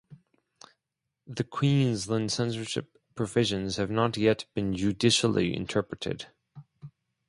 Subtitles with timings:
[1.27, 6.25] The Queensland censorship provisions have not yet been judicially interpreted.